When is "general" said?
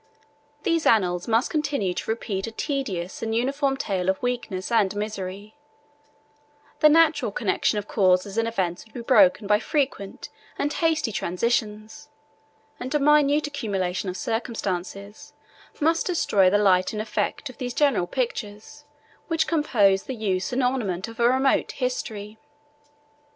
17.75-18.07